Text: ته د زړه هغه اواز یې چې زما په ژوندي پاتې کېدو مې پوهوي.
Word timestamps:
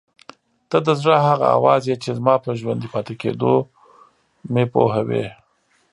ته 0.69 0.77
د 0.85 0.87
زړه 1.01 1.17
هغه 1.27 1.47
اواز 1.57 1.81
یې 1.89 1.95
چې 2.03 2.09
زما 2.17 2.35
په 2.45 2.49
ژوندي 2.59 2.87
پاتې 2.93 3.13
کېدو 3.21 3.53
مې 4.53 4.65
پوهوي. 4.73 5.25